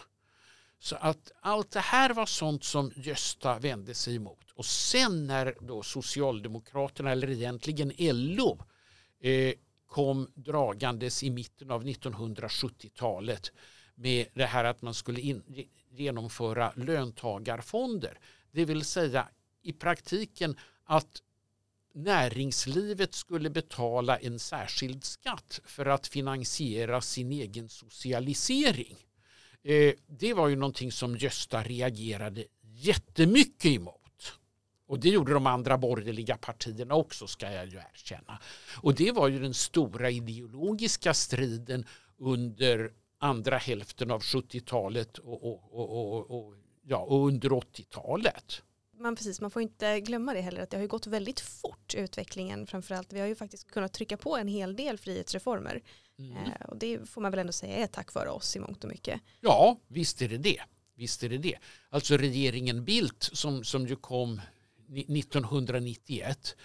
[0.80, 4.52] Så att allt det här var sånt som Gösta vände sig emot.
[4.56, 8.60] Och sen när då Socialdemokraterna, eller egentligen LO,
[9.22, 9.54] eh,
[9.88, 13.52] kom dragandes i mitten av 1970-talet
[13.96, 15.44] med det här att man skulle in,
[15.92, 18.20] genomföra löntagarfonder.
[18.52, 19.30] Det vill säga
[19.62, 21.22] i praktiken att
[21.94, 28.98] näringslivet skulle betala en särskild skatt för att finansiera sin egen socialisering.
[29.64, 34.07] Eh, det var ju någonting som Gösta reagerade jättemycket emot.
[34.88, 38.40] Och det gjorde de andra borgerliga partierna också ska jag ju erkänna.
[38.82, 41.86] Och det var ju den stora ideologiska striden
[42.18, 48.62] under andra hälften av 70-talet och, och, och, och, ja, och under 80-talet.
[49.00, 51.96] Man, precis, man får inte glömma det heller att det har ju gått väldigt fort
[51.96, 53.14] utvecklingen framförallt.
[53.14, 55.82] Vi har ju faktiskt kunnat trycka på en hel del frihetsreformer.
[56.20, 56.38] Mm.
[56.38, 58.90] Eh, och det får man väl ändå säga är tack vare oss i mångt och
[58.90, 59.22] mycket.
[59.42, 60.62] Ja, visst är det det.
[60.96, 61.58] Visst är det det.
[61.90, 64.42] Alltså regeringen Bildt som, som ju kom
[64.90, 66.56] 1991.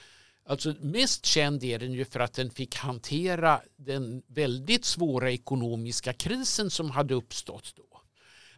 [0.47, 6.13] Alltså mest känd är den ju för att den fick hantera den väldigt svåra ekonomiska
[6.13, 8.01] krisen som hade uppstått då.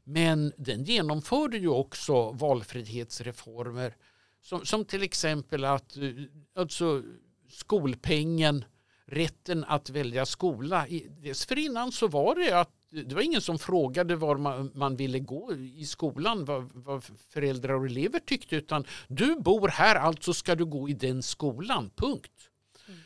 [0.04, 3.96] Men den genomförde ju också valfrihetsreformer
[4.42, 6.10] som, som till exempel att eh,
[6.54, 7.02] alltså,
[7.50, 8.64] skolpengen,
[9.06, 10.86] rätten att välja skola.
[11.22, 15.54] Dessförinnan så var det att det var ingen som frågade var man, man ville gå
[15.54, 20.64] i skolan, vad, vad, föräldrar och elever tyckte, utan du bor här, alltså ska du
[20.64, 22.50] gå i den skolan, punkt.
[22.86, 23.00] Mm.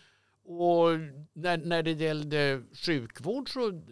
[0.59, 0.99] Och
[1.33, 3.83] när, när det gällde sjukvård så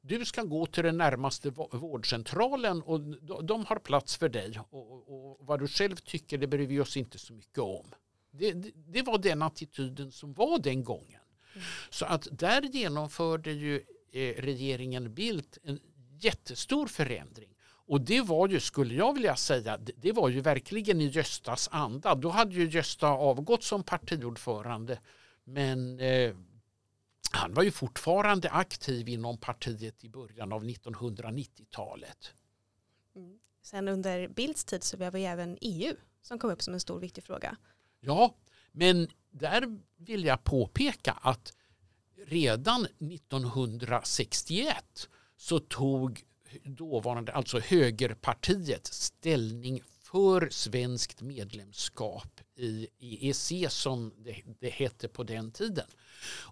[0.00, 3.00] du ska gå till den närmaste vårdcentralen och
[3.44, 4.60] de har plats för dig.
[4.70, 7.86] Och, och vad du själv tycker det bryr vi oss inte så mycket om.
[8.30, 11.20] Det, det, det var den attityden som var den gången.
[11.54, 11.64] Mm.
[11.90, 13.82] Så att där genomförde ju
[14.12, 15.80] regeringen Bildt en
[16.20, 17.48] jättestor förändring.
[17.86, 22.14] Och det var ju, skulle jag vilja säga, det var ju verkligen i Göstas anda.
[22.14, 24.98] Då hade ju Gösta avgått som partiordförande.
[25.44, 26.34] Men eh,
[27.32, 32.34] han var ju fortfarande aktiv inom partiet i början av 1990-talet.
[33.16, 33.38] Mm.
[33.62, 37.00] Sen under Bildts tid så var ju även EU som kom upp som en stor
[37.00, 37.56] viktig fråga.
[38.00, 38.34] Ja,
[38.72, 41.52] men där vill jag påpeka att
[42.26, 46.22] redan 1961 så tog
[46.64, 49.82] dåvarande, alltså högerpartiet, ställning
[50.12, 55.86] för svenskt medlemskap i EEC som det, det hette på den tiden.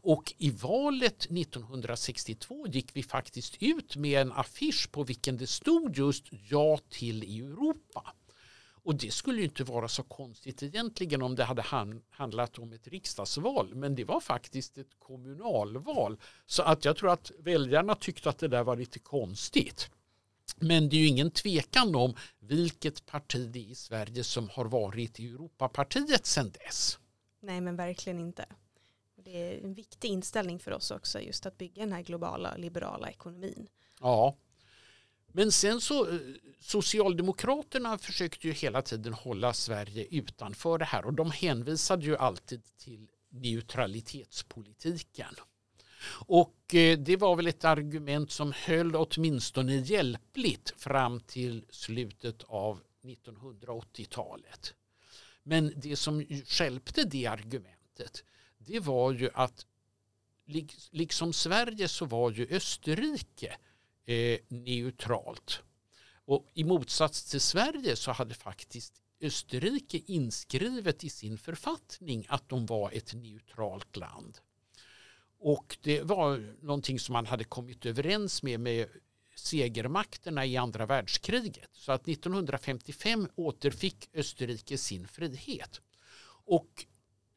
[0.02, 5.96] Och i valet 1962 gick vi faktiskt ut med en affisch på vilken det stod
[5.96, 8.14] just ja till Europa.
[8.82, 11.62] Och det skulle ju inte vara så konstigt egentligen om det hade
[12.10, 13.74] handlat om ett riksdagsval.
[13.74, 16.20] Men det var faktiskt ett kommunalval.
[16.46, 19.90] Så att jag tror att väljarna tyckte att det där var lite konstigt.
[20.56, 24.64] Men det är ju ingen tvekan om vilket parti det är i Sverige som har
[24.64, 26.98] varit i Europapartiet sedan dess.
[27.40, 28.46] Nej men verkligen inte.
[29.24, 33.10] Det är en viktig inställning för oss också just att bygga den här globala liberala
[33.10, 33.68] ekonomin.
[34.00, 34.36] Ja,
[35.32, 36.18] men sen så eh,
[36.60, 42.62] Socialdemokraterna försökte ju hela tiden hålla Sverige utanför det här och de hänvisade ju alltid
[42.76, 45.34] till neutralitetspolitiken.
[46.26, 52.80] Och eh, det var väl ett argument som höll åtminstone hjälpligt fram till slutet av
[53.02, 54.74] 1980-talet.
[55.42, 58.24] Men det som skälpte det argumentet
[58.58, 59.66] det var ju att
[60.90, 63.54] liksom Sverige så var ju Österrike eh,
[64.10, 65.62] Eh, neutralt.
[66.24, 72.66] Och i motsats till Sverige så hade faktiskt Österrike inskrivet i sin författning att de
[72.66, 74.38] var ett neutralt land.
[75.38, 78.88] Och det var någonting som man hade kommit överens med med
[79.34, 81.70] segermakterna i andra världskriget.
[81.72, 85.80] Så att 1955 återfick Österrike sin frihet.
[86.46, 86.86] Och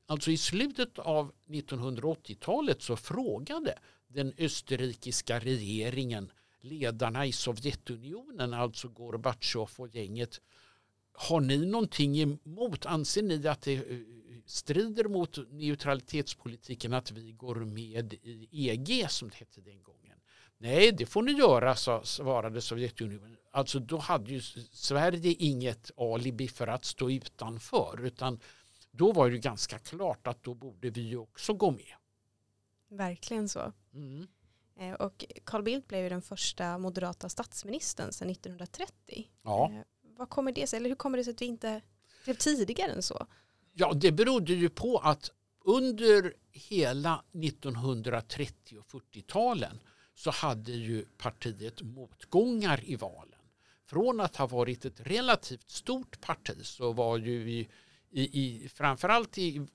[0.06, 6.32] alltså i slutet av 1980-talet så frågade den österrikiska regeringen
[6.64, 10.42] ledarna i Sovjetunionen, alltså Gorbatjov och gänget,
[11.14, 14.00] har ni någonting emot, anser ni att det eh,
[14.46, 20.18] strider mot neutralitetspolitiken att vi går med i EG som det hette den gången?
[20.58, 23.38] Nej, det får ni göra, svarade Sovjetunionen.
[23.52, 28.40] Alltså då hade ju Sverige inget alibi för att stå utanför, utan
[28.92, 31.94] då var det ganska klart att då borde vi också gå med.
[32.90, 33.74] Verkligen så.
[33.94, 34.28] Mm.
[34.76, 39.30] Eh, och Carl Bildt blev ju den första moderata statsministern sedan 1930.
[39.44, 39.72] Ja.
[39.72, 39.82] Eh,
[40.18, 41.82] vad kommer det sig, eller hur kommer det sig att vi inte
[42.24, 43.28] blev tidigare än så?
[43.74, 45.32] Ja, det berodde ju på att
[45.66, 49.80] under hela 1930 och 40-talen
[50.16, 53.40] så hade ju partiet motgångar i valen.
[53.86, 57.70] Från att ha varit ett relativt stort parti så var ju i,
[58.10, 59.68] i, i framförallt i,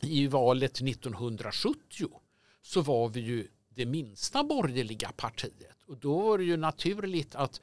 [0.00, 2.20] i valet 1970
[2.68, 5.82] så var vi ju det minsta borgerliga partiet.
[5.86, 7.60] Och då var det ju naturligt att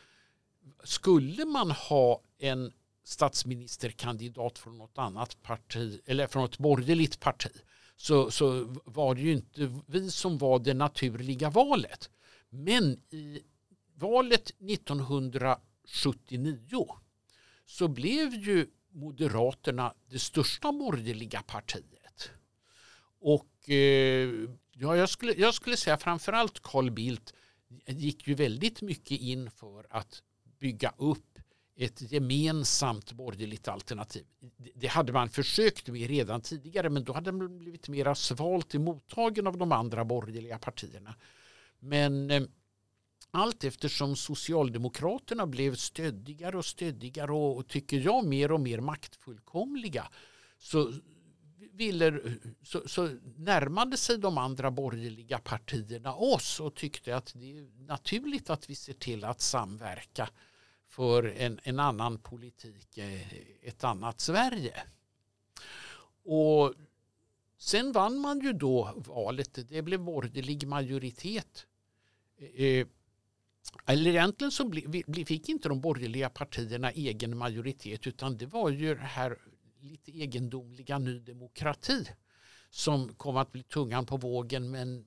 [0.83, 2.71] skulle man ha en
[3.03, 7.51] statsministerkandidat från något annat parti eller från ett borgerligt parti
[7.95, 12.09] så, så var det ju inte vi som var det naturliga valet.
[12.49, 13.41] Men i
[13.95, 16.87] valet 1979
[17.65, 22.31] så blev ju Moderaterna det största borgerliga partiet.
[23.19, 27.33] Och eh, Ja, jag skulle, jag skulle säga framförallt Carl Bildt
[27.87, 30.23] gick ju väldigt mycket in för att
[30.59, 31.39] bygga upp
[31.77, 34.25] ett gemensamt borgerligt alternativ.
[34.75, 39.47] Det hade man försökt med redan tidigare men då hade man blivit mera svalt mottagen
[39.47, 41.15] av de andra borgerliga partierna.
[41.79, 42.43] Men eh,
[43.31, 50.07] allt eftersom Socialdemokraterna blev stöddigare och stöddigare och, och tycker jag mer och mer maktfullkomliga
[50.57, 50.93] så,
[51.75, 52.21] ville,
[52.63, 58.49] så, så närmade sig de andra borgerliga partierna oss och tyckte att det är naturligt
[58.49, 60.29] att vi ser till att samverka
[60.87, 64.83] för en, en annan politik, eh, ett annat Sverige.
[66.23, 66.73] Och
[67.57, 69.69] Sen vann man ju då valet.
[69.69, 71.65] Det blev borgerlig majoritet.
[72.37, 72.87] Eh, eh,
[73.85, 74.71] eller egentligen så
[75.25, 79.37] fick inte de borgerliga partierna egen majoritet utan det var ju det här
[79.85, 82.05] lite egendomliga Ny Demokrati
[82.69, 85.05] som kom att bli tungan på vågen men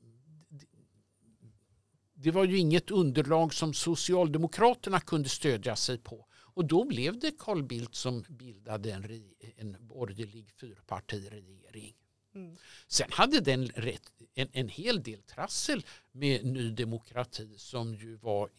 [2.15, 6.27] det var ju inget underlag som Socialdemokraterna kunde stödja sig på.
[6.31, 11.95] Och då blev det Carl Bildt som bildade en, en borgerlig fyrpartiregering.
[12.35, 12.57] Mm.
[12.87, 18.51] Sen hade den rätt, en, en hel del trassel med Ny Demokrati som ju var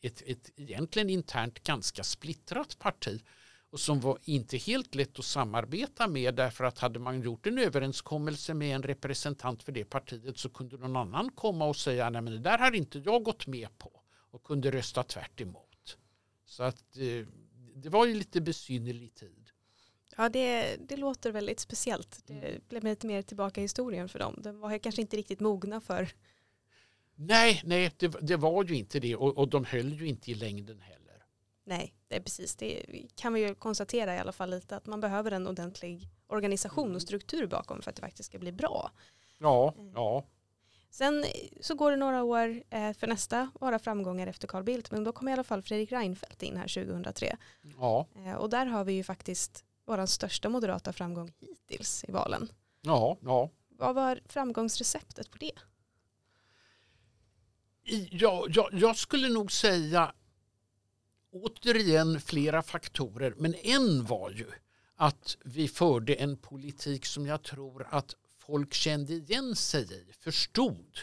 [0.00, 3.22] ett, ett egentligen internt ganska splittrat parti
[3.76, 7.58] och som var inte helt lätt att samarbeta med därför att hade man gjort en
[7.58, 12.22] överenskommelse med en representant för det partiet så kunde någon annan komma och säga nej
[12.22, 14.00] men det där har inte jag gått med på
[14.30, 15.98] och kunde rösta tvärt emot.
[16.46, 17.26] Så att eh,
[17.74, 19.50] det var ju lite besynnerlig tid.
[20.16, 22.26] Ja, det, det låter väldigt speciellt.
[22.26, 22.60] Det mm.
[22.68, 24.40] blev lite mer tillbaka i historien för dem.
[24.42, 26.08] De var kanske inte riktigt mogna för...
[27.14, 30.34] Nej, nej det, det var ju inte det och, och de höll ju inte i
[30.34, 31.24] längden heller.
[31.64, 32.56] Nej, det är precis.
[32.56, 36.84] Det kan vi ju konstatera i alla fall lite att man behöver en ordentlig organisation
[36.84, 37.00] och mm.
[37.00, 38.90] struktur bakom för att det faktiskt ska bli bra.
[39.38, 39.84] Ja, eh.
[39.94, 40.24] ja.
[40.90, 41.24] Sen
[41.60, 45.12] så går det några år eh, för nästa vara framgångar efter Carl Bildt men då
[45.12, 47.36] kommer i alla fall Fredrik Reinfeldt in här 2003.
[47.78, 48.06] Ja.
[48.16, 52.48] Eh, och där har vi ju faktiskt vår största moderata framgång hittills i valen.
[52.80, 53.50] Ja, ja.
[53.68, 55.52] Vad var framgångsreceptet på det?
[58.10, 60.12] Ja, ja, jag skulle nog säga
[61.44, 64.46] återigen flera faktorer, men en var ju
[64.96, 70.98] att vi förde en politik som jag tror att folk kände igen sig i, förstod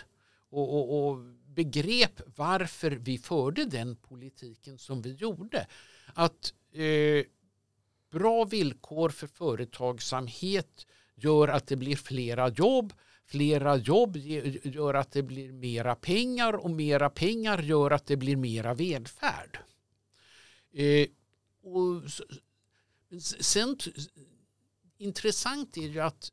[0.50, 5.68] och, och, och begrep varför vi förde den politiken som vi gjorde.
[6.14, 7.26] Att eh,
[8.12, 12.94] bra villkor för företagsamhet gör att det blir flera jobb.
[13.26, 14.18] Flera jobb
[14.64, 19.60] gör att det blir mera pengar och mera pengar gör att det blir mera välfärd.
[20.74, 21.08] Eh,
[21.64, 22.02] och
[23.40, 23.78] sen,
[24.98, 26.32] intressant är ju att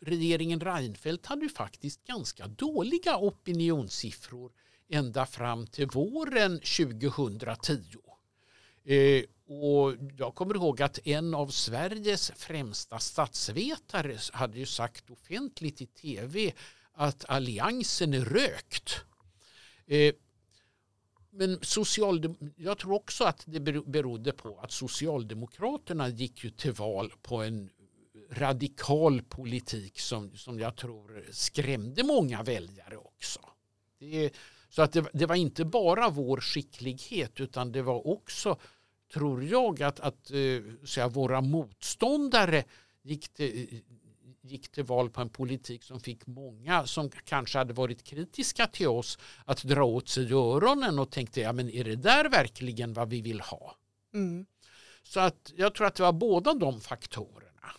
[0.00, 4.52] regeringen Reinfeldt hade ju faktiskt ganska dåliga opinionssiffror
[4.88, 7.80] ända fram till våren 2010.
[8.84, 15.82] Eh, och jag kommer ihåg att en av Sveriges främsta statsvetare hade ju sagt offentligt
[15.82, 16.52] i tv
[16.92, 19.00] att alliansen är rökt.
[19.86, 20.14] Eh,
[21.36, 27.12] men social, jag tror också att det berodde på att Socialdemokraterna gick ju till val
[27.22, 27.70] på en
[28.30, 33.40] radikal politik som, som jag tror skrämde många väljare också.
[33.98, 34.30] Det,
[34.68, 38.58] så att det, det, var inte bara vår skicklighet utan det var också,
[39.12, 42.64] tror jag, att, att eh, så säga, våra motståndare
[43.02, 43.82] gick till,
[44.46, 48.88] gick till val på en politik som fick många som kanske hade varit kritiska till
[48.88, 53.08] oss att dra åt sig öronen och tänkte, ja men är det där verkligen vad
[53.08, 53.76] vi vill ha?
[54.14, 54.46] Mm.
[55.02, 57.70] Så att jag tror att det var båda de faktorerna.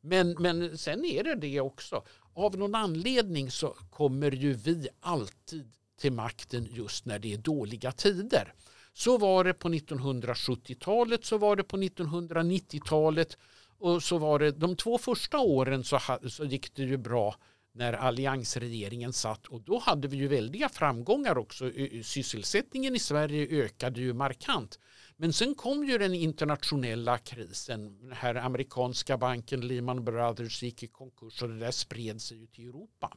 [0.00, 2.04] Men, men sen är det det också.
[2.34, 7.92] Av någon anledning så kommer ju vi alltid till makten just när det är dåliga
[7.92, 8.54] tider.
[8.92, 13.38] Så var det på 1970-talet, så var det på 1990-talet
[13.84, 17.36] och så var det de två första åren så, så gick det ju bra
[17.72, 21.70] när alliansregeringen satt och då hade vi ju väldiga framgångar också.
[22.02, 24.78] Sysselsättningen i Sverige ökade ju markant.
[25.16, 28.00] Men sen kom ju den internationella krisen.
[28.00, 32.46] Den här amerikanska banken Lehman Brothers gick i konkurs och det där spred sig ju
[32.46, 33.16] till Europa.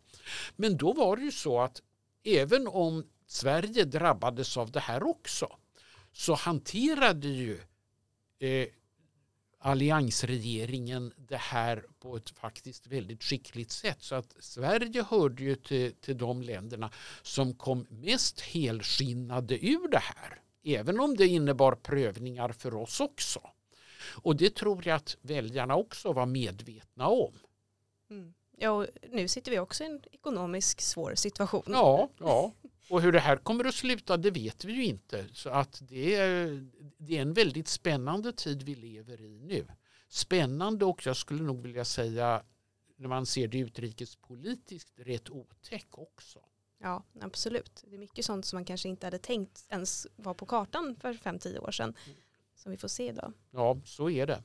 [0.56, 1.82] Men då var det ju så att
[2.24, 5.58] även om Sverige drabbades av det här också
[6.14, 7.60] så hanterade ju
[8.40, 8.68] eh,
[9.68, 13.98] alliansregeringen det här på ett faktiskt väldigt skickligt sätt.
[14.00, 16.92] Så att Sverige hörde ju till, till de länderna
[17.22, 20.42] som kom mest helskinnade ur det här.
[20.64, 23.40] Även om det innebar prövningar för oss också.
[24.24, 27.34] Och det tror jag att väljarna också var medvetna om.
[28.10, 28.34] Mm.
[28.58, 31.64] Ja, och nu sitter vi också i en ekonomisk svår situation.
[31.68, 32.52] Ja, ja.
[32.90, 35.26] och hur det här kommer att sluta det vet vi ju inte.
[35.34, 36.66] Så att det är,
[36.98, 39.68] det är en väldigt spännande tid vi lever i nu.
[40.08, 42.44] Spännande och jag skulle nog vilja säga
[42.98, 46.40] när man ser det utrikespolitiskt rätt otäck också.
[46.82, 47.84] Ja, absolut.
[47.88, 51.14] Det är mycket sånt som man kanske inte hade tänkt ens var på kartan för
[51.14, 51.96] fem tio år sedan.
[52.06, 52.18] Mm.
[52.56, 53.34] Som vi får se idag.
[53.52, 54.44] Ja, så är det.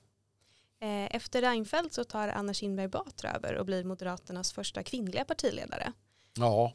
[0.78, 5.92] Eh, efter Reinfeldt så tar Anna Kinberg Batra över och blir Moderaternas första kvinnliga partiledare.
[6.34, 6.72] Ja.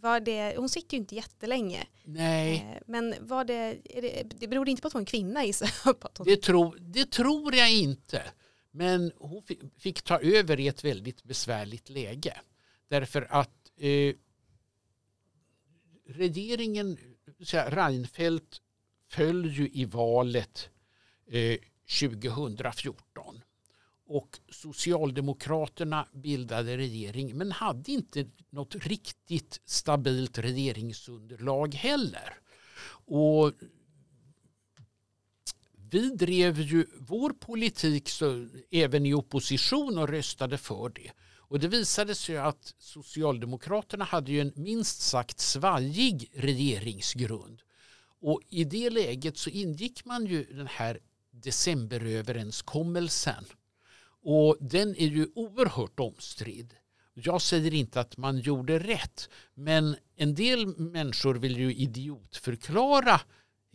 [0.00, 1.86] Var det, hon sitter ju inte jättelänge.
[2.04, 2.54] Nej.
[2.54, 6.26] Eh, men var det, det, det berodde inte på att hon är kvinna gissar hon...
[6.26, 8.22] det, tror, det tror jag inte.
[8.70, 9.42] Men hon
[9.78, 12.40] fick ta över i ett väldigt besvärligt läge.
[12.88, 14.14] Därför att eh,
[16.06, 16.98] regeringen,
[17.66, 18.60] Reinfeldt,
[19.08, 20.68] föll ju i valet
[21.30, 21.58] eh,
[22.00, 23.39] 2014.
[24.12, 32.34] Och Socialdemokraterna bildade regering men hade inte något riktigt stabilt regeringsunderlag heller.
[33.06, 33.52] Och
[35.90, 41.10] vi drev ju vår politik så, även i opposition och röstade för det.
[41.36, 47.62] Och det visade sig att Socialdemokraterna hade ju en minst sagt svajig regeringsgrund.
[48.20, 51.00] Och i det läget så ingick man ju den här
[51.30, 53.44] decemberöverenskommelsen.
[54.22, 56.74] Och den är ju oerhört omstridd.
[57.14, 63.20] Jag säger inte att man gjorde rätt, men en del människor vill ju idiotförklara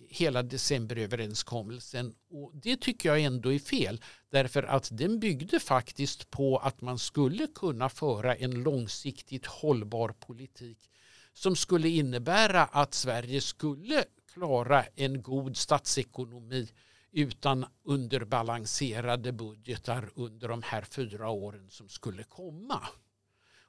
[0.09, 6.57] hela decemberöverenskommelsen och det tycker jag ändå är fel därför att den byggde faktiskt på
[6.57, 10.89] att man skulle kunna föra en långsiktigt hållbar politik
[11.33, 16.67] som skulle innebära att Sverige skulle klara en god statsekonomi
[17.15, 22.81] utan underbalanserade budgetar under de här fyra åren som skulle komma.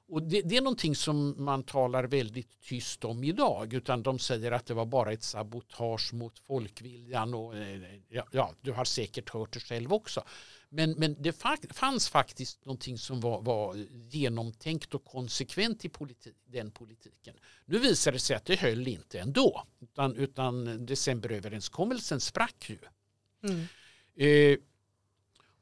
[0.09, 3.73] Och det, det, är någonting som man talar väldigt tyst om idag.
[3.73, 7.33] Utan de säger att det var bara ett sabotage mot folkviljan.
[7.33, 10.23] Och, eh, ja, ja du har säkert hört det själv också.
[10.69, 11.43] Men, men det
[11.73, 13.75] fanns faktiskt någonting som var, var
[14.11, 17.35] genomtänkt och konsekvent i politi den politiken.
[17.65, 19.63] Nu visar det sig att det höll inte ändå.
[19.79, 22.77] Utan, utan decemberöverenskommelsen sprack ju.
[23.43, 23.65] Mm.
[24.15, 24.59] Eh,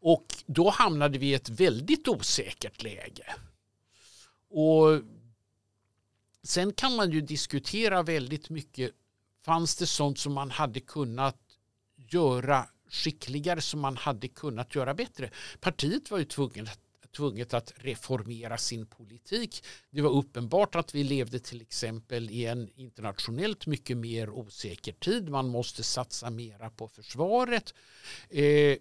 [0.02, 3.36] och då hamnade vi i ett väldigt osäkert läge.
[4.50, 5.02] Och
[6.46, 8.92] Sen kan man ju diskutera väldigt mycket.
[9.46, 11.38] Fanns det sånt som man hade kunnat
[11.96, 15.32] göra skickligare som man hade kunnat göra bättre?
[15.60, 16.80] Partiet var ju tvunget,
[17.16, 19.64] tvunget att reformera sin politik.
[19.90, 25.30] Det var uppenbart att vi levde till exempel i en internationellt mycket mer osäker tid.
[25.30, 27.74] Man måste satsa mera på försvaret.
[28.30, 28.78] Eh,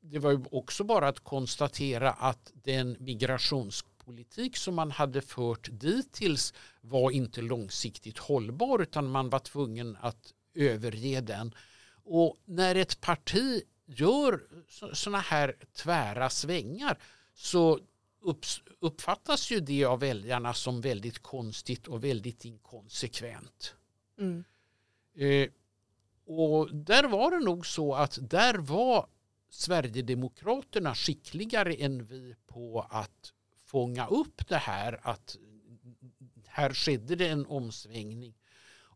[0.00, 6.54] det var också bara att konstatera att den migrations politik som man hade fört dittills
[6.80, 11.54] var inte långsiktigt hållbar utan man var tvungen att överge den.
[12.04, 14.40] Och när ett parti gör
[14.92, 16.98] sådana här tvära svängar
[17.36, 17.80] så
[18.80, 23.74] uppfattas ju det av väljarna som väldigt konstigt och väldigt inkonsekvent.
[24.18, 24.44] Mm.
[25.14, 25.48] Eh,
[26.26, 29.06] och där var det nog så att där var
[29.50, 33.32] Sverigedemokraterna skickligare än vi på att
[33.64, 35.36] fånga upp det här att
[36.46, 38.34] här skedde det en omsvängning.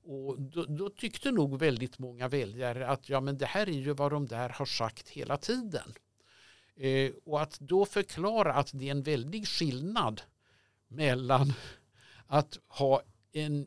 [0.02, 3.92] Och då, då, tyckte nog väldigt många väljare att ja, men det här är ju
[3.92, 5.92] vad de där har sagt hela tiden.
[6.76, 10.22] Eh, och att då förklara att det är en väldig skillnad
[10.88, 11.52] mellan
[12.26, 13.02] att ha
[13.32, 13.66] en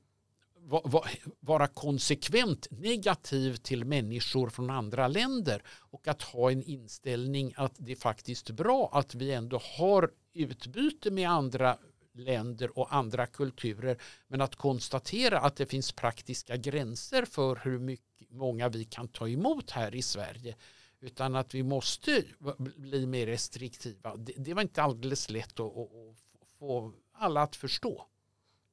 [1.40, 7.92] vara konsekvent negativ till människor från andra länder och att ha en inställning att det
[7.92, 11.78] är faktiskt bra att vi ändå har utbyte med andra
[12.14, 13.98] länder och andra kulturer
[14.28, 19.30] men att konstatera att det finns praktiska gränser för hur mycket, många vi kan ta
[19.30, 20.56] emot här i Sverige
[21.04, 22.24] utan att vi måste
[22.58, 24.16] bli mer restriktiva.
[24.16, 25.92] Det, det var inte alldeles lätt att, att,
[26.42, 28.08] att få alla att förstå.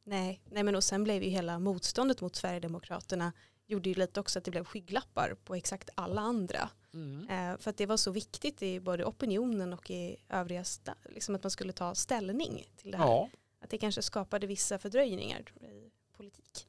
[0.05, 3.33] Nej, nej men och sen blev ju hela motståndet mot Sverigedemokraterna
[3.67, 6.71] gjorde ju lite också att det blev skygglappar på exakt alla andra.
[6.93, 7.29] Mm.
[7.29, 10.65] Eh, för att det var så viktigt i både opinionen och i övriga,
[11.09, 13.07] liksom att man skulle ta ställning till det här.
[13.07, 13.29] Ja.
[13.61, 16.69] Att det kanske skapade vissa fördröjningar i politik.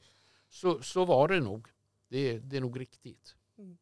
[0.49, 1.67] Så, så var det nog.
[2.07, 3.35] Det, det är nog riktigt.
[3.57, 3.77] Mm.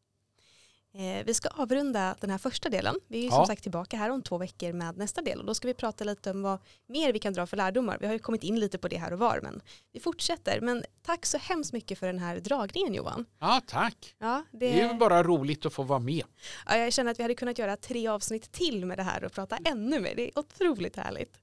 [0.94, 2.94] Eh, vi ska avrunda den här första delen.
[3.08, 3.30] Vi är ja.
[3.30, 6.04] som sagt tillbaka här om två veckor med nästa del och då ska vi prata
[6.04, 7.98] lite om vad mer vi kan dra för lärdomar.
[8.00, 9.60] Vi har ju kommit in lite på det här och var men
[9.92, 10.60] vi fortsätter.
[10.60, 13.26] Men tack så hemskt mycket för den här dragningen Johan.
[13.38, 14.14] Ja tack.
[14.18, 14.58] Ja, det...
[14.58, 16.22] det är bara roligt att få vara med.
[16.66, 19.32] Ja, jag känner att vi hade kunnat göra tre avsnitt till med det här och
[19.32, 20.14] prata ännu mer.
[20.14, 21.40] Det är otroligt härligt.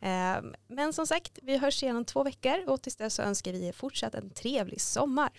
[0.00, 3.52] Eh, men som sagt, vi hörs igen om två veckor och tills dess så önskar
[3.52, 5.30] vi er fortsatt en trevlig sommar.